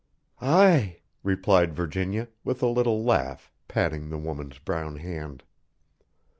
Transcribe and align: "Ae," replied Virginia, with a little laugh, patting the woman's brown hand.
"Ae," 0.41 1.03
replied 1.21 1.75
Virginia, 1.75 2.27
with 2.43 2.63
a 2.63 2.67
little 2.67 3.03
laugh, 3.03 3.51
patting 3.67 4.09
the 4.09 4.17
woman's 4.17 4.57
brown 4.57 4.95
hand. 4.95 5.43